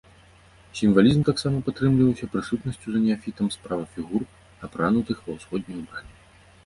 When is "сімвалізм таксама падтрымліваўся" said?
0.77-2.29